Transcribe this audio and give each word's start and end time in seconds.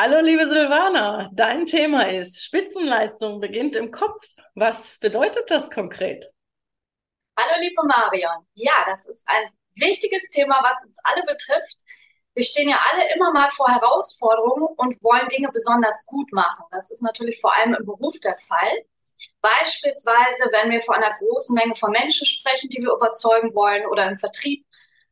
Hallo, 0.00 0.20
liebe 0.20 0.48
Silvana. 0.48 1.28
Dein 1.32 1.66
Thema 1.66 2.06
ist 2.06 2.40
Spitzenleistung 2.44 3.40
beginnt 3.40 3.74
im 3.74 3.90
Kopf. 3.90 4.22
Was 4.54 5.00
bedeutet 5.00 5.50
das 5.50 5.72
konkret? 5.72 6.30
Hallo, 7.36 7.60
liebe 7.60 7.82
Marion. 7.84 8.46
Ja, 8.54 8.84
das 8.86 9.08
ist 9.08 9.28
ein 9.28 9.50
wichtiges 9.74 10.30
Thema, 10.30 10.60
was 10.62 10.84
uns 10.84 11.00
alle 11.02 11.22
betrifft. 11.22 11.78
Wir 12.34 12.44
stehen 12.44 12.68
ja 12.68 12.78
alle 12.92 13.12
immer 13.12 13.32
mal 13.32 13.50
vor 13.50 13.66
Herausforderungen 13.66 14.68
und 14.76 15.02
wollen 15.02 15.26
Dinge 15.36 15.50
besonders 15.52 16.06
gut 16.06 16.32
machen. 16.32 16.64
Das 16.70 16.92
ist 16.92 17.02
natürlich 17.02 17.40
vor 17.40 17.58
allem 17.58 17.74
im 17.74 17.84
Beruf 17.84 18.20
der 18.20 18.38
Fall. 18.38 18.84
Beispielsweise, 19.40 20.48
wenn 20.52 20.70
wir 20.70 20.80
vor 20.80 20.94
einer 20.94 21.18
großen 21.18 21.56
Menge 21.56 21.74
von 21.74 21.90
Menschen 21.90 22.24
sprechen, 22.24 22.70
die 22.70 22.82
wir 22.82 22.92
überzeugen 22.92 23.52
wollen, 23.52 23.84
oder 23.86 24.08
im 24.08 24.20
Vertrieb, 24.20 24.64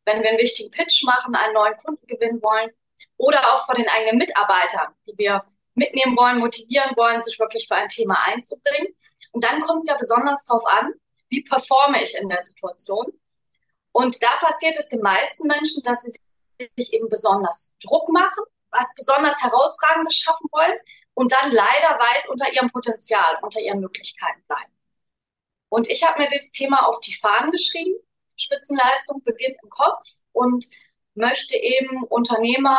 wenn 0.05 0.23
wir 0.23 0.29
einen 0.29 0.39
wichtigen 0.39 0.71
Pitch 0.71 1.03
machen, 1.03 1.35
einen 1.35 1.55
neuen 1.55 1.77
Kunden 1.79 2.07
gewinnen 2.07 2.41
wollen 2.41 2.71
oder 3.17 3.55
auch 3.55 3.67
vor 3.67 3.75
den 3.75 3.89
eigenen 3.89 4.19
Mitarbeitern, 4.19 4.95
die 5.07 5.17
wir 5.17 5.45
mitnehmen 5.75 6.17
wollen, 6.17 6.39
motivieren 6.39 6.97
wollen, 6.97 7.21
sich 7.21 7.39
wirklich 7.39 7.69
für 7.69 7.77
ein 7.77 7.89
Thema 7.89 8.19
einzubringen. 8.25 8.95
Und 9.33 9.45
dann 9.45 9.61
kommt 9.61 9.83
es 9.83 9.89
ja 9.89 9.97
besonders 9.97 10.47
darauf 10.47 10.67
an, 10.67 10.93
wie 11.29 11.43
performe 11.43 12.03
ich 12.03 12.17
in 12.17 12.29
der 12.29 12.41
Situation. 12.41 13.07
Und 13.93 14.23
da 14.23 14.31
passiert 14.41 14.77
es 14.79 14.89
den 14.89 15.01
meisten 15.01 15.47
Menschen, 15.47 15.83
dass 15.83 16.03
sie 16.03 16.19
sich 16.77 16.93
eben 16.93 17.09
besonders 17.09 17.77
Druck 17.83 18.09
machen, 18.11 18.45
was 18.71 18.95
besonders 18.95 19.43
herausragendes 19.43 20.17
schaffen 20.17 20.49
wollen 20.53 20.79
und 21.15 21.33
dann 21.33 21.51
leider 21.51 21.99
weit 21.99 22.29
unter 22.29 22.53
ihrem 22.53 22.71
Potenzial, 22.71 23.39
unter 23.43 23.61
ihren 23.61 23.81
Möglichkeiten 23.81 24.43
bleiben. 24.47 24.73
Und 25.69 25.89
ich 25.89 26.07
habe 26.07 26.21
mir 26.21 26.29
dieses 26.29 26.53
Thema 26.53 26.87
auf 26.87 27.01
die 27.01 27.15
Fahnen 27.15 27.51
geschrieben. 27.51 27.95
Spitzenleistung 28.37 29.23
beginnt 29.25 29.57
im 29.63 29.71
Kopf 29.71 30.05
und 30.33 30.67
möchte 31.17 31.57
eben 31.57 32.05
Unternehmer, 32.05 32.79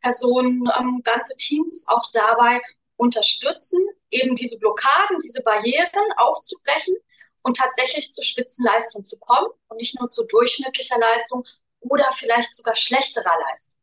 Personen, 0.00 0.68
ähm, 0.78 1.02
ganze 1.04 1.36
Teams 1.36 1.86
auch 1.88 2.04
dabei 2.12 2.60
unterstützen, 2.96 3.80
eben 4.10 4.36
diese 4.36 4.58
Blockaden, 4.58 5.18
diese 5.22 5.42
Barrieren 5.42 6.12
aufzubrechen 6.16 6.94
und 7.42 7.56
tatsächlich 7.56 8.10
zur 8.10 8.24
Spitzenleistung 8.24 9.04
zu 9.04 9.18
kommen 9.18 9.48
und 9.68 9.80
nicht 9.80 9.98
nur 10.00 10.10
zu 10.10 10.26
durchschnittlicher 10.26 10.98
Leistung 10.98 11.44
oder 11.80 12.10
vielleicht 12.12 12.54
sogar 12.54 12.76
schlechterer 12.76 13.38
Leistung. 13.48 13.78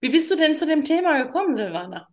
Wie 0.00 0.10
bist 0.10 0.30
du 0.30 0.36
denn 0.36 0.56
zu 0.56 0.66
dem 0.66 0.84
Thema 0.84 1.22
gekommen, 1.22 1.54
Silvana? 1.54 2.08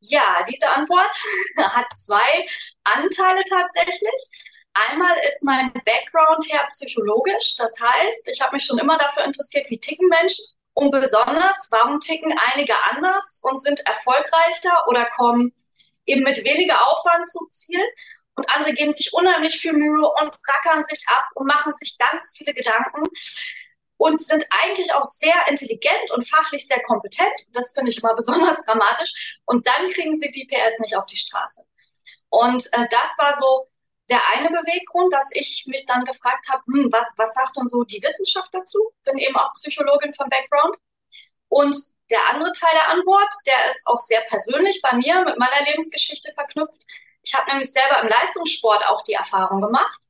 Ja, 0.00 0.44
diese 0.48 0.68
Antwort 0.68 1.12
hat 1.56 1.86
zwei 1.96 2.46
Anteile 2.84 3.42
tatsächlich. 3.44 4.60
Einmal 4.74 5.14
ist 5.28 5.42
mein 5.42 5.72
Background 5.72 6.46
her 6.48 6.66
psychologisch. 6.68 7.56
Das 7.56 7.78
heißt, 7.80 8.28
ich 8.28 8.40
habe 8.40 8.54
mich 8.54 8.64
schon 8.64 8.78
immer 8.78 8.98
dafür 8.98 9.24
interessiert, 9.24 9.68
wie 9.68 9.78
ticken 9.78 10.08
Menschen. 10.08 10.44
Und 10.74 10.90
besonders, 10.90 11.68
warum 11.70 12.00
ticken 12.00 12.34
einige 12.52 12.74
anders 12.90 13.40
und 13.42 13.60
sind 13.60 13.80
erfolgreicher 13.86 14.88
oder 14.88 15.04
kommen 15.10 15.52
eben 16.06 16.22
mit 16.22 16.42
weniger 16.44 16.88
Aufwand 16.88 17.30
zum 17.30 17.50
Ziel. 17.50 17.84
Und 18.34 18.48
andere 18.54 18.72
geben 18.72 18.92
sich 18.92 19.12
unheimlich 19.12 19.60
viel 19.60 19.74
Mühe 19.74 20.08
und 20.20 20.34
rackern 20.48 20.82
sich 20.82 21.04
ab 21.08 21.26
und 21.34 21.46
machen 21.46 21.72
sich 21.72 21.98
ganz 21.98 22.34
viele 22.36 22.54
Gedanken 22.54 23.02
und 23.98 24.22
sind 24.22 24.44
eigentlich 24.50 24.94
auch 24.94 25.04
sehr 25.04 25.34
intelligent 25.48 26.10
und 26.12 26.26
fachlich 26.26 26.66
sehr 26.66 26.82
kompetent. 26.84 27.32
Das 27.52 27.72
finde 27.72 27.90
ich 27.90 28.02
immer 28.02 28.14
besonders 28.16 28.64
dramatisch. 28.64 29.38
Und 29.44 29.66
dann 29.66 29.88
kriegen 29.88 30.14
sie 30.14 30.30
die 30.30 30.46
PS 30.46 30.80
nicht 30.80 30.96
auf 30.96 31.06
die 31.06 31.18
Straße. 31.18 31.64
Und 32.30 32.66
äh, 32.72 32.86
das 32.90 33.18
war 33.18 33.38
so 33.38 33.68
der 34.12 34.20
eine 34.28 34.50
Beweggrund, 34.50 35.12
dass 35.12 35.30
ich 35.32 35.64
mich 35.66 35.86
dann 35.86 36.04
gefragt 36.04 36.46
habe, 36.50 36.62
hm, 36.66 36.92
was, 36.92 37.06
was 37.16 37.32
sagt 37.32 37.56
denn 37.56 37.66
so 37.66 37.82
die 37.82 38.02
Wissenschaft 38.02 38.50
dazu? 38.52 38.78
Bin 39.04 39.16
eben 39.16 39.36
auch 39.36 39.54
Psychologin 39.54 40.12
vom 40.12 40.28
Background. 40.28 40.76
Und 41.48 41.74
der 42.10 42.28
andere 42.28 42.52
Teil 42.52 42.74
der 42.74 42.90
Antwort, 42.90 43.32
der 43.46 43.68
ist 43.68 43.86
auch 43.86 43.98
sehr 43.98 44.20
persönlich 44.22 44.82
bei 44.82 44.92
mir 44.94 45.24
mit 45.24 45.38
meiner 45.38 45.64
Lebensgeschichte 45.66 46.32
verknüpft. 46.34 46.86
Ich 47.22 47.34
habe 47.34 47.50
nämlich 47.50 47.72
selber 47.72 48.02
im 48.02 48.08
Leistungssport 48.08 48.86
auch 48.86 49.02
die 49.02 49.14
Erfahrung 49.14 49.62
gemacht, 49.62 50.08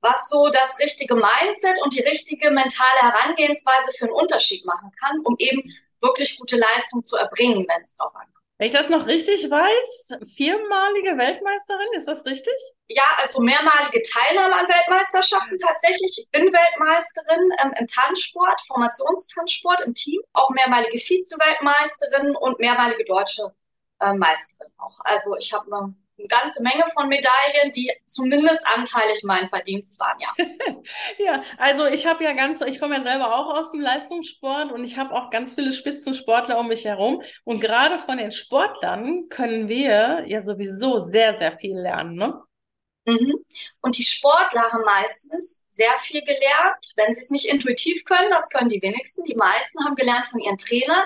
was 0.00 0.28
so 0.28 0.48
das 0.50 0.78
richtige 0.78 1.14
Mindset 1.16 1.82
und 1.82 1.92
die 1.92 2.02
richtige 2.02 2.50
mentale 2.50 3.00
Herangehensweise 3.00 3.92
für 3.98 4.04
einen 4.04 4.14
Unterschied 4.14 4.64
machen 4.64 4.92
kann, 5.00 5.20
um 5.24 5.34
eben 5.38 5.62
wirklich 6.00 6.38
gute 6.38 6.56
Leistung 6.56 7.02
zu 7.02 7.16
erbringen, 7.16 7.66
wenn 7.68 7.80
es 7.80 7.96
drauf 7.96 8.14
ankommt. 8.14 8.33
Wenn 8.56 8.68
ich 8.68 8.72
das 8.72 8.88
noch 8.88 9.06
richtig 9.06 9.50
weiß, 9.50 10.20
viermalige 10.36 11.18
Weltmeisterin, 11.18 11.88
ist 11.94 12.06
das 12.06 12.24
richtig? 12.24 12.54
Ja, 12.86 13.02
also 13.20 13.40
mehrmalige 13.40 14.00
Teilnahme 14.02 14.54
an 14.54 14.68
Weltmeisterschaften 14.68 15.58
tatsächlich. 15.58 16.16
Ich 16.18 16.30
bin 16.30 16.52
Weltmeisterin 16.52 17.50
ähm, 17.64 17.74
im 17.80 17.86
Tanzsport, 17.88 18.60
Formationstanzsport 18.68 19.82
im 19.82 19.94
Team, 19.94 20.20
auch 20.34 20.50
mehrmalige 20.50 20.98
Vize-Weltmeisterin 20.98 22.36
und 22.36 22.60
mehrmalige 22.60 23.04
deutsche 23.04 23.52
äh, 24.00 24.14
Meisterin 24.14 24.72
auch. 24.78 25.00
Also 25.00 25.36
ich 25.36 25.52
habe 25.52 25.74
eine 25.74 25.94
eine 26.16 26.28
ganze 26.28 26.62
Menge 26.62 26.84
von 26.92 27.08
Medaillen, 27.08 27.72
die 27.72 27.90
zumindest 28.06 28.66
anteilig 28.68 29.22
mein 29.24 29.48
Verdienst 29.48 29.98
waren, 29.98 30.18
ja. 30.20 30.32
ja, 31.18 31.42
also 31.58 31.86
ich 31.86 32.06
habe 32.06 32.22
ja 32.22 32.32
ganz, 32.32 32.60
ich 32.60 32.78
komme 32.78 32.96
ja 32.96 33.02
selber 33.02 33.34
auch 33.34 33.54
aus 33.54 33.72
dem 33.72 33.80
Leistungssport 33.80 34.70
und 34.72 34.84
ich 34.84 34.96
habe 34.96 35.12
auch 35.12 35.30
ganz 35.30 35.54
viele 35.54 35.72
Spitzensportler 35.72 36.58
um 36.58 36.68
mich 36.68 36.84
herum. 36.84 37.22
Und 37.44 37.60
gerade 37.60 37.98
von 37.98 38.18
den 38.18 38.30
Sportlern 38.30 39.28
können 39.28 39.68
wir 39.68 40.24
ja 40.26 40.42
sowieso 40.42 41.00
sehr, 41.00 41.36
sehr 41.36 41.58
viel 41.58 41.76
lernen, 41.76 42.14
ne? 42.14 42.40
Mhm. 43.06 43.44
Und 43.82 43.98
die 43.98 44.04
Sportler 44.04 44.62
haben 44.72 44.84
meistens 44.84 45.66
sehr 45.68 45.92
viel 45.98 46.22
gelernt, 46.22 46.92
wenn 46.96 47.12
sie 47.12 47.20
es 47.20 47.30
nicht 47.30 47.46
intuitiv 47.46 48.04
können, 48.04 48.30
das 48.30 48.48
können 48.48 48.70
die 48.70 48.80
wenigsten. 48.80 49.24
Die 49.24 49.34
meisten 49.34 49.84
haben 49.84 49.94
gelernt 49.94 50.26
von 50.26 50.40
ihren 50.40 50.56
Trainern 50.56 51.04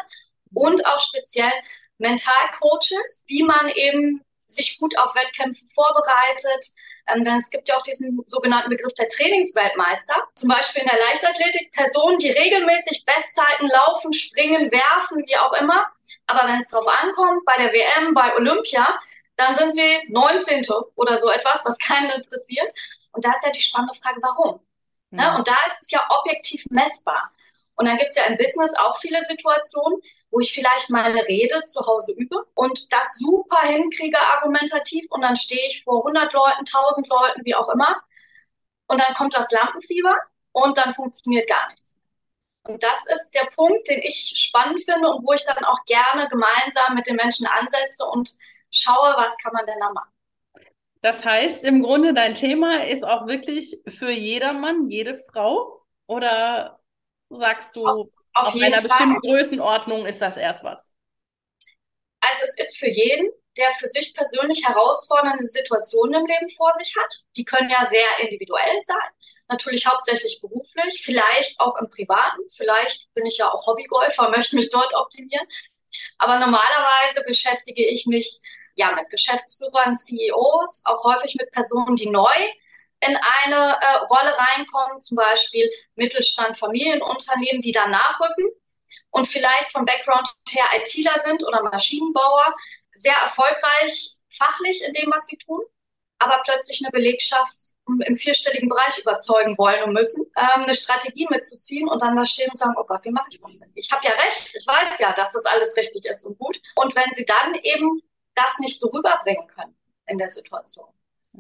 und 0.53 0.87
auch 0.87 1.01
speziell 1.01 1.51
Mentalcoaches, 1.99 3.25
wie 3.27 3.43
man 3.43 3.69
eben 3.75 4.25
sich 4.49 4.79
gut 4.79 4.99
auf 4.99 5.15
Wettkämpfe 5.15 5.65
vorbereitet. 5.67 6.67
Ähm, 7.07 7.25
denn 7.25 7.37
es 7.37 7.51
gibt 7.51 7.69
ja 7.69 7.77
auch 7.77 7.83
diesen 7.83 8.21
sogenannten 8.27 8.71
Begriff 8.71 8.93
der 8.95 9.09
Trainingsweltmeister. 9.09 10.15
Zum 10.35 10.49
Beispiel 10.49 10.83
in 10.83 10.89
der 10.89 10.99
Leichtathletik 10.99 11.73
Personen, 11.73 12.19
die 12.19 12.31
regelmäßig 12.31 13.05
Bestzeiten 13.05 13.69
laufen, 13.69 14.13
springen, 14.13 14.71
werfen, 14.73 15.25
wie 15.27 15.37
auch 15.37 15.53
immer. 15.55 15.87
Aber 16.27 16.49
wenn 16.49 16.61
es 16.61 16.71
darauf 16.71 16.89
ankommt, 16.89 17.45
bei 17.45 17.57
der 17.57 17.73
WM, 17.73 18.15
bei 18.15 18.35
Olympia, 18.35 18.99
dann 19.37 19.55
sind 19.55 19.73
sie 19.73 20.03
19. 20.09 20.67
oder 20.97 21.17
so 21.17 21.31
etwas, 21.31 21.65
was 21.65 21.79
keinen 21.87 22.11
interessiert. 22.11 22.73
Und 23.13 23.25
da 23.25 23.33
ist 23.33 23.45
ja 23.45 23.53
die 23.53 23.61
spannende 23.61 23.95
Frage, 23.95 24.21
warum? 24.23 24.61
Ne? 25.11 25.23
Mhm. 25.23 25.31
Ne? 25.31 25.37
Und 25.39 25.49
da 25.49 25.57
ist 25.67 25.83
es 25.83 25.91
ja 25.91 26.05
objektiv 26.11 26.65
messbar. 26.71 27.33
Und 27.79 27.87
dann 27.87 27.97
gibt 27.97 28.11
es 28.11 28.17
ja 28.17 28.25
im 28.25 28.37
Business 28.37 28.75
auch 28.75 28.99
viele 28.99 29.23
Situationen, 29.23 30.01
wo 30.33 30.41
ich 30.41 30.53
vielleicht 30.53 30.91
meine 30.91 31.23
Rede 31.29 31.65
zu 31.67 31.87
Hause 31.87 32.13
übe 32.13 32.45
und 32.55 32.93
das 32.93 33.19
super 33.19 33.61
hinkriege 33.69 34.19
argumentativ 34.19 35.07
und 35.11 35.23
dann 35.23 35.37
stehe 35.37 35.69
ich 35.69 35.85
vor 35.85 35.99
100 35.99 36.33
Leuten, 36.33 36.65
1000 36.67 37.09
Leuten, 37.09 37.45
wie 37.45 37.55
auch 37.55 37.69
immer. 37.69 38.03
Und 38.89 39.01
dann 39.01 39.15
kommt 39.15 39.37
das 39.37 39.53
Lampenfieber 39.53 40.17
und 40.51 40.77
dann 40.77 40.93
funktioniert 40.93 41.49
gar 41.49 41.69
nichts. 41.69 42.01
Und 42.65 42.83
das 42.83 43.07
ist 43.07 43.31
der 43.37 43.49
Punkt, 43.55 43.89
den 43.89 44.03
ich 44.03 44.33
spannend 44.35 44.83
finde 44.85 45.11
und 45.11 45.25
wo 45.25 45.33
ich 45.33 45.45
dann 45.45 45.65
auch 45.65 45.85
gerne 45.87 46.27
gemeinsam 46.27 46.97
mit 46.97 47.07
den 47.07 47.15
Menschen 47.15 47.47
ansetze 47.47 48.05
und 48.07 48.37
schaue, 48.73 49.15
was 49.17 49.39
kann 49.39 49.53
man 49.53 49.67
denn 49.67 49.79
da 49.79 49.91
machen. 49.93 50.11
Das 51.01 51.25
heißt, 51.25 51.65
im 51.65 51.85
Grunde 51.85 52.13
dein 52.13 52.35
Thema 52.35 52.85
ist 52.87 53.05
auch 53.05 53.29
wirklich 53.29 53.81
für 53.87 54.11
jedermann, 54.11 54.91
jede 54.91 55.17
Frau 55.17 55.87
oder 56.09 56.78
sagst 57.31 57.77
du, 57.77 57.87
auf, 57.87 58.09
auf, 58.35 58.49
auf 58.49 58.55
einer 58.55 58.81
Fall. 58.81 58.89
bestimmten 58.89 59.21
Größenordnung 59.21 60.07
ist 60.07 60.21
das 60.21 60.37
erst 60.37 60.65
was? 60.65 60.93
Also 62.21 62.45
es 62.45 62.59
ist 62.59 62.79
für 62.79 62.89
jeden, 62.89 63.31
der 63.57 63.71
für 63.73 63.89
sich 63.89 64.15
persönlich 64.15 64.67
herausfordernde 64.67 65.45
Situationen 65.45 66.21
im 66.21 66.27
Leben 66.27 66.49
vor 66.51 66.73
sich 66.75 66.95
hat. 66.97 67.25
Die 67.37 67.45
können 67.45 67.71
ja 67.71 67.85
sehr 67.85 68.19
individuell 68.21 68.81
sein. 68.81 69.11
Natürlich 69.49 69.87
hauptsächlich 69.87 70.41
beruflich, 70.41 71.03
vielleicht 71.03 71.61
auch 71.61 71.77
im 71.77 71.91
Privaten. 71.91 72.41
Vielleicht 72.49 73.13
bin 73.15 73.27
ich 73.27 73.39
ja 73.39 73.51
auch 73.51 73.67
Hobbygolfer, 73.67 74.31
möchte 74.37 74.57
mich 74.57 74.71
dort 74.71 74.95
optimieren. 74.95 75.47
Aber 76.19 76.39
normalerweise 76.39 77.25
beschäftige 77.27 77.85
ich 77.87 78.07
mich 78.07 78.41
ja 78.75 78.93
mit 78.93 79.11
Geschäftsführern, 79.11 79.97
CEOs, 79.97 80.83
auch 80.85 81.03
häufig 81.05 81.35
mit 81.37 81.51
Personen, 81.51 81.97
die 81.97 82.11
neu 82.11 82.37
in 83.01 83.17
eine 83.17 83.79
äh, 83.81 83.95
Rolle 84.11 84.35
reinkommen, 84.37 85.01
zum 85.01 85.17
Beispiel 85.17 85.71
Mittelstand, 85.95 86.59
Familienunternehmen, 86.59 87.63
die 87.63 87.73
dann 87.73 87.91
nachrücken 87.91 88.49
und 89.11 89.27
vielleicht 89.27 89.71
vom 89.73 89.85
Background 89.85 90.29
her 90.51 90.65
ITler 90.77 91.19
sind 91.19 91.47
oder 91.47 91.63
Maschinenbauer, 91.63 92.55
sehr 92.93 93.17
erfolgreich 93.17 94.19
fachlich 94.31 94.83
in 94.85 94.93
dem, 94.93 95.11
was 95.13 95.27
sie 95.27 95.37
tun, 95.37 95.61
aber 96.19 96.43
plötzlich 96.45 96.81
eine 96.85 96.91
Belegschaft 96.91 97.55
im 97.87 98.17
vierstelligen 98.17 98.69
Bereich 98.69 98.99
überzeugen 98.99 99.57
wollen 99.57 99.85
und 99.85 99.95
müssen, 99.95 100.25
ähm, 100.37 100.65
eine 100.65 100.75
Strategie 100.75 101.27
mitzuziehen 101.31 101.89
und 101.89 102.03
dann 102.03 102.17
da 102.17 102.27
stehen 102.27 102.51
und 102.51 102.59
sagen, 102.59 102.75
oh 102.77 102.85
Gott, 102.85 103.05
wie 103.05 103.11
mache 103.11 103.29
ich 103.31 103.39
das 103.39 103.61
denn? 103.61 103.73
Ich 103.75 103.91
habe 103.91 104.05
ja 104.05 104.11
recht, 104.11 104.55
ich 104.55 104.67
weiß 104.67 104.99
ja, 104.99 105.13
dass 105.13 105.33
das 105.33 105.47
alles 105.47 105.75
richtig 105.77 106.05
ist 106.05 106.27
und 106.27 106.39
gut. 106.39 106.61
Und 106.77 106.95
wenn 106.95 107.11
sie 107.13 107.25
dann 107.25 107.55
eben 107.63 108.03
das 108.35 108.59
nicht 108.59 108.79
so 108.79 108.89
rüberbringen 108.89 109.47
können 109.49 109.75
in 110.07 110.19
der 110.19 110.29
Situation, 110.29 110.89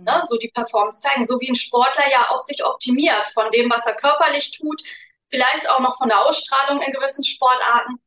Ne? 0.04 0.22
So 0.24 0.36
die 0.36 0.48
Performance 0.48 1.00
zeigen, 1.00 1.24
so 1.24 1.40
wie 1.40 1.48
ein 1.48 1.54
Sportler 1.54 2.10
ja 2.10 2.30
auch 2.30 2.40
sich 2.40 2.64
optimiert 2.64 3.28
von 3.34 3.50
dem, 3.50 3.70
was 3.70 3.86
er 3.86 3.94
körperlich 3.94 4.56
tut, 4.56 4.82
vielleicht 5.26 5.68
auch 5.68 5.80
noch 5.80 5.98
von 5.98 6.08
der 6.08 6.24
Ausstrahlung 6.24 6.80
in 6.82 6.92
gewissen 6.92 7.24
Sportarten. 7.24 8.00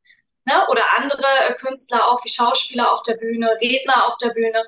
Ne? 0.45 0.67
Oder 0.69 0.83
andere 0.97 1.27
äh, 1.47 1.53
Künstler 1.53 2.07
auch 2.07 2.23
wie 2.23 2.29
Schauspieler 2.29 2.91
auf 2.91 3.03
der 3.03 3.15
Bühne, 3.15 3.49
Redner 3.61 4.07
auf 4.07 4.17
der 4.17 4.29
Bühne. 4.29 4.63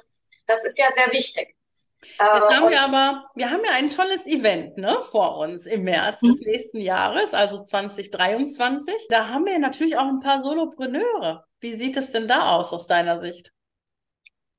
Das 0.46 0.64
ist 0.66 0.78
ja 0.78 0.92
sehr 0.92 1.12
wichtig. 1.12 1.56
Jetzt 2.04 2.20
haben 2.20 2.70
wir 2.70 2.82
aber, 2.82 3.30
wir 3.34 3.50
haben 3.50 3.64
ja 3.64 3.72
ein 3.72 3.90
tolles 3.90 4.28
Event 4.28 4.78
ne, 4.78 5.02
vor 5.10 5.38
uns 5.38 5.66
im 5.66 5.84
März 5.84 6.20
des 6.20 6.42
mhm. 6.42 6.52
nächsten 6.52 6.82
Jahres, 6.82 7.34
also 7.34 7.64
2023. 7.64 9.08
Da 9.10 9.30
haben 9.30 9.46
wir 9.46 9.58
natürlich 9.58 9.98
auch 9.98 10.08
ein 10.08 10.20
paar 10.20 10.42
Solopreneure. 10.42 11.46
Wie 11.60 11.74
sieht 11.74 11.98
es 11.98 12.12
denn 12.12 12.28
da 12.28 12.52
aus 12.52 12.74
aus 12.74 12.88
deiner 12.88 13.20
Sicht? 13.20 13.52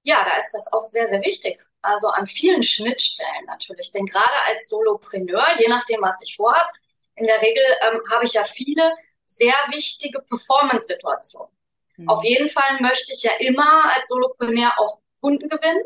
Ja, 0.02 0.24
da 0.24 0.36
ist 0.36 0.52
das 0.52 0.72
auch 0.72 0.84
sehr, 0.84 1.06
sehr 1.08 1.22
wichtig. 1.22 1.58
Also 1.84 2.08
an 2.08 2.26
vielen 2.26 2.62
Schnittstellen 2.62 3.44
natürlich. 3.46 3.92
Denn 3.92 4.06
gerade 4.06 4.34
als 4.46 4.68
Solopreneur, 4.68 5.46
je 5.58 5.68
nachdem, 5.68 6.00
was 6.02 6.22
ich 6.22 6.36
vorhabe, 6.36 6.70
in 7.16 7.26
der 7.26 7.40
Regel 7.40 7.62
ähm, 7.82 8.00
habe 8.10 8.24
ich 8.24 8.32
ja 8.32 8.44
viele 8.44 8.92
sehr 9.26 9.54
wichtige 9.70 10.20
Performance-Situationen. 10.20 11.54
Mhm. 11.96 12.08
Auf 12.08 12.24
jeden 12.24 12.50
Fall 12.50 12.80
möchte 12.80 13.12
ich 13.12 13.22
ja 13.22 13.32
immer 13.38 13.92
als 13.94 14.08
Solopreneur 14.08 14.72
auch 14.78 14.98
Kunden 15.20 15.48
gewinnen 15.48 15.84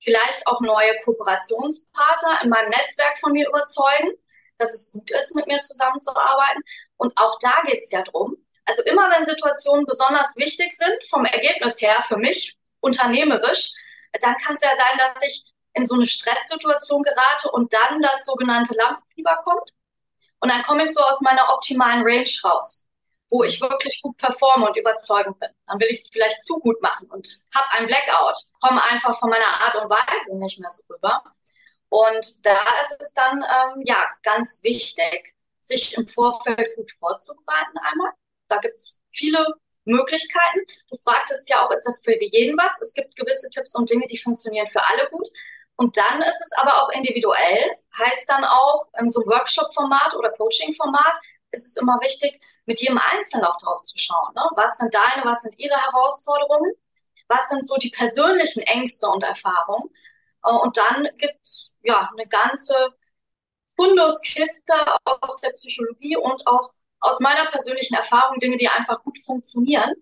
vielleicht 0.00 0.46
auch 0.46 0.60
neue 0.60 0.98
Kooperationspartner 1.04 2.42
in 2.42 2.48
meinem 2.48 2.70
Netzwerk 2.70 3.18
von 3.18 3.32
mir 3.32 3.48
überzeugen, 3.48 4.12
dass 4.58 4.74
es 4.74 4.92
gut 4.92 5.10
ist, 5.10 5.34
mit 5.36 5.46
mir 5.46 5.60
zusammenzuarbeiten. 5.60 6.62
Und 6.96 7.12
auch 7.16 7.38
da 7.40 7.62
geht 7.66 7.84
es 7.84 7.92
ja 7.92 8.02
drum. 8.02 8.36
Also 8.64 8.82
immer 8.82 9.10
wenn 9.10 9.24
Situationen 9.24 9.86
besonders 9.86 10.36
wichtig 10.36 10.72
sind, 10.72 11.06
vom 11.08 11.24
Ergebnis 11.24 11.80
her 11.80 12.02
für 12.06 12.16
mich, 12.16 12.56
unternehmerisch, 12.80 13.72
dann 14.20 14.36
kann 14.38 14.54
es 14.54 14.62
ja 14.62 14.74
sein, 14.74 14.98
dass 14.98 15.22
ich 15.22 15.52
in 15.74 15.86
so 15.86 15.94
eine 15.94 16.06
Stresssituation 16.06 17.02
gerate 17.02 17.50
und 17.52 17.72
dann 17.72 18.02
das 18.02 18.24
sogenannte 18.24 18.74
Lampenfieber 18.74 19.40
kommt. 19.44 19.70
Und 20.40 20.50
dann 20.50 20.62
komme 20.64 20.82
ich 20.84 20.92
so 20.92 21.00
aus 21.00 21.20
meiner 21.20 21.52
optimalen 21.52 22.02
Range 22.02 22.30
raus 22.44 22.88
wo 23.30 23.44
ich 23.44 23.60
wirklich 23.60 24.02
gut 24.02 24.16
performe 24.18 24.68
und 24.68 24.76
überzeugend 24.76 25.38
bin. 25.38 25.48
Dann 25.66 25.78
will 25.78 25.88
ich 25.90 26.00
es 26.00 26.10
vielleicht 26.12 26.42
zu 26.42 26.58
gut 26.58 26.82
machen 26.82 27.08
und 27.10 27.26
habe 27.54 27.70
einen 27.70 27.86
Blackout, 27.86 28.36
komme 28.60 28.82
einfach 28.84 29.18
von 29.18 29.30
meiner 29.30 29.46
Art 29.46 29.76
und 29.76 29.88
Weise 29.88 30.38
nicht 30.38 30.58
mehr 30.58 30.70
so 30.70 30.82
rüber. 30.92 31.22
Und 31.88 32.46
da 32.46 32.62
ist 32.82 32.96
es 33.00 33.14
dann 33.14 33.38
ähm, 33.38 33.82
ja 33.84 34.04
ganz 34.22 34.62
wichtig, 34.62 35.34
sich 35.60 35.96
im 35.96 36.08
Vorfeld 36.08 36.76
gut 36.76 36.90
vorzubereiten 36.92 37.78
einmal. 37.78 38.12
Da 38.48 38.58
gibt 38.58 38.76
es 38.76 39.00
viele 39.08 39.46
Möglichkeiten. 39.90 40.60
Du 40.90 40.96
fragtest 40.96 41.48
ja 41.48 41.64
auch, 41.64 41.70
ist 41.70 41.84
das 41.84 42.02
für 42.02 42.16
jeden 42.22 42.56
was? 42.58 42.80
Es 42.80 42.94
gibt 42.94 43.16
gewisse 43.16 43.50
Tipps 43.50 43.74
und 43.76 43.90
Dinge, 43.90 44.06
die 44.06 44.18
funktionieren 44.18 44.68
für 44.68 44.82
alle 44.82 45.08
gut. 45.10 45.28
Und 45.76 45.96
dann 45.96 46.22
ist 46.22 46.40
es 46.42 46.52
aber 46.58 46.82
auch 46.82 46.90
individuell, 46.90 47.76
heißt 47.98 48.28
dann 48.30 48.44
auch 48.44 48.88
in 48.98 49.08
so 49.10 49.22
einem 49.22 49.30
Workshop-Format 49.30 50.14
oder 50.14 50.30
Coaching-Format 50.32 51.18
ist 51.52 51.66
es 51.66 51.76
immer 51.76 51.98
wichtig, 52.00 52.40
mit 52.66 52.80
jedem 52.80 52.98
Einzelnen 52.98 53.46
auch 53.46 53.56
drauf 53.58 53.82
zu 53.82 53.98
schauen. 53.98 54.32
Ne? 54.34 54.42
Was 54.56 54.78
sind 54.78 54.94
deine, 54.94 55.24
was 55.24 55.42
sind 55.42 55.58
ihre 55.58 55.76
Herausforderungen? 55.76 56.72
Was 57.28 57.48
sind 57.48 57.66
so 57.66 57.76
die 57.76 57.90
persönlichen 57.90 58.62
Ängste 58.62 59.08
und 59.08 59.24
Erfahrungen? 59.24 59.90
Äh, 60.44 60.50
und 60.50 60.76
dann 60.76 61.08
gibt 61.16 61.40
es 61.42 61.78
ja 61.82 62.10
eine 62.12 62.28
ganze 62.28 62.74
Funduskiste 63.76 64.74
aus 65.04 65.40
der 65.40 65.50
Psychologie 65.50 66.16
und 66.16 66.46
auch 66.46 66.70
aus 67.00 67.20
meiner 67.20 67.46
persönlichen 67.50 67.94
Erfahrung 67.94 68.38
Dinge, 68.38 68.56
die 68.56 68.68
einfach 68.68 69.02
gut 69.02 69.18
funktionieren 69.24 69.92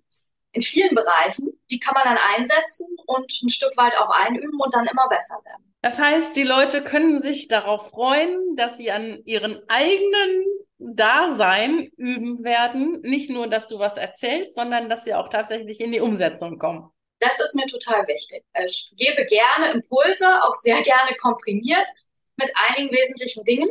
in 0.52 0.62
vielen 0.62 0.94
Bereichen. 0.94 1.48
Die 1.70 1.78
kann 1.78 1.94
man 1.94 2.04
dann 2.04 2.18
einsetzen 2.36 2.88
und 3.06 3.30
ein 3.42 3.50
Stück 3.50 3.76
weit 3.76 3.96
auch 3.98 4.10
einüben 4.10 4.60
und 4.60 4.74
dann 4.74 4.86
immer 4.86 5.08
besser 5.08 5.40
werden. 5.44 5.64
Das 5.82 5.98
heißt, 5.98 6.34
die 6.34 6.42
Leute 6.42 6.82
können 6.82 7.20
sich 7.20 7.46
darauf 7.48 7.90
freuen, 7.90 8.56
dass 8.56 8.76
sie 8.76 8.90
an 8.90 9.22
ihren 9.24 9.62
eigenen 9.68 10.44
Dasein 10.78 11.90
üben 11.96 12.42
werden. 12.42 13.00
Nicht 13.02 13.30
nur, 13.30 13.46
dass 13.46 13.68
du 13.68 13.78
was 13.78 13.96
erzählst, 13.96 14.54
sondern 14.54 14.88
dass 14.88 15.04
sie 15.04 15.14
auch 15.14 15.28
tatsächlich 15.28 15.80
in 15.80 15.92
die 15.92 16.00
Umsetzung 16.00 16.58
kommen. 16.58 16.90
Das 17.20 17.40
ist 17.40 17.54
mir 17.54 17.66
total 17.66 18.06
wichtig. 18.06 18.44
Ich 18.64 18.92
gebe 18.96 19.24
gerne 19.24 19.72
Impulse, 19.72 20.42
auch 20.44 20.54
sehr 20.54 20.82
gerne 20.82 21.16
komprimiert 21.20 21.86
mit 22.36 22.50
einigen 22.54 22.94
wesentlichen 22.94 23.44
Dingen. 23.44 23.70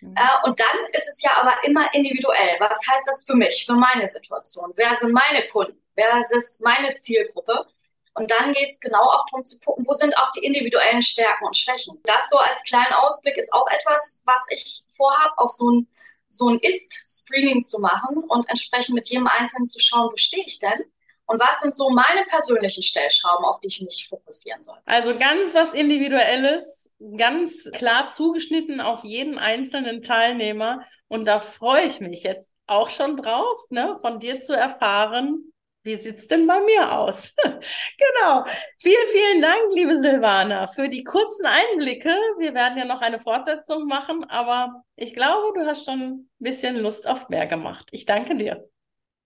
Äh, 0.00 0.46
und 0.46 0.58
dann 0.60 0.86
ist 0.92 1.08
es 1.08 1.22
ja 1.22 1.30
aber 1.36 1.56
immer 1.64 1.92
individuell. 1.94 2.56
Was 2.58 2.80
heißt 2.86 3.06
das 3.06 3.24
für 3.26 3.34
mich, 3.34 3.64
für 3.64 3.74
meine 3.74 4.06
Situation? 4.06 4.72
Wer 4.76 4.94
sind 4.96 5.12
meine 5.12 5.46
Kunden? 5.48 5.80
Wer 5.94 6.20
ist 6.36 6.62
meine 6.62 6.94
Zielgruppe? 6.96 7.66
Und 8.14 8.30
dann 8.30 8.52
geht 8.52 8.70
es 8.70 8.80
genau 8.80 9.02
auch 9.02 9.24
darum 9.30 9.44
zu 9.44 9.58
gucken, 9.60 9.84
wo 9.88 9.92
sind 9.92 10.16
auch 10.16 10.30
die 10.32 10.44
individuellen 10.44 11.02
Stärken 11.02 11.46
und 11.46 11.56
Schwächen. 11.56 11.98
Das 12.04 12.30
so 12.30 12.38
als 12.38 12.62
kleinen 12.62 12.92
Ausblick 12.92 13.36
ist 13.36 13.52
auch 13.52 13.66
etwas, 13.68 14.22
was 14.24 14.46
ich 14.50 14.84
vorhabe, 14.96 15.36
auch 15.38 15.48
so 15.48 15.70
ein 15.70 15.88
so 16.34 16.48
ein 16.48 16.58
Ist-Screening 16.58 17.64
zu 17.64 17.78
machen 17.78 18.18
und 18.24 18.48
entsprechend 18.50 18.94
mit 18.94 19.08
jedem 19.08 19.28
Einzelnen 19.28 19.66
zu 19.66 19.78
schauen, 19.80 20.10
wo 20.10 20.16
stehe 20.16 20.44
ich 20.44 20.58
denn? 20.58 20.82
Und 21.26 21.40
was 21.40 21.60
sind 21.60 21.74
so 21.74 21.90
meine 21.90 22.24
persönlichen 22.28 22.82
Stellschrauben, 22.82 23.44
auf 23.44 23.60
die 23.60 23.68
ich 23.68 23.80
mich 23.80 24.06
fokussieren 24.08 24.62
soll? 24.62 24.76
Also 24.84 25.16
ganz 25.16 25.54
was 25.54 25.72
Individuelles, 25.72 26.94
ganz 27.16 27.70
klar 27.72 28.08
zugeschnitten 28.08 28.80
auf 28.80 29.04
jeden 29.04 29.38
einzelnen 29.38 30.02
Teilnehmer. 30.02 30.84
Und 31.08 31.24
da 31.24 31.40
freue 31.40 31.86
ich 31.86 32.00
mich 32.00 32.22
jetzt 32.24 32.52
auch 32.66 32.90
schon 32.90 33.16
drauf, 33.16 33.58
ne, 33.70 33.98
von 34.00 34.20
dir 34.20 34.40
zu 34.40 34.54
erfahren, 34.54 35.52
wie 35.84 35.96
sieht's 35.96 36.26
denn 36.28 36.46
bei 36.46 36.60
mir 36.62 36.98
aus? 36.98 37.34
genau. 37.44 38.44
Vielen, 38.78 39.08
vielen 39.12 39.42
Dank, 39.42 39.72
liebe 39.72 40.00
Silvana, 40.00 40.66
für 40.66 40.88
die 40.88 41.04
kurzen 41.04 41.44
Einblicke. 41.44 42.08
Wir 42.38 42.54
werden 42.54 42.78
ja 42.78 42.86
noch 42.86 43.02
eine 43.02 43.20
Fortsetzung 43.20 43.86
machen, 43.86 44.24
aber 44.24 44.82
ich 44.96 45.12
glaube, 45.12 45.58
du 45.58 45.66
hast 45.66 45.84
schon 45.84 46.00
ein 46.00 46.30
bisschen 46.38 46.78
Lust 46.78 47.06
auf 47.06 47.28
mehr 47.28 47.46
gemacht. 47.46 47.88
Ich 47.92 48.06
danke 48.06 48.34
dir. 48.34 48.66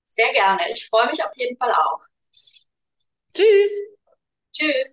Sehr 0.09 0.33
gerne. 0.33 0.73
Ich 0.73 0.87
freue 0.89 1.07
mich 1.09 1.23
auf 1.25 1.37
jeden 1.37 1.57
Fall 1.57 1.73
auch. 1.73 2.01
Tschüss. 3.35 3.73
Tschüss. 4.53 4.93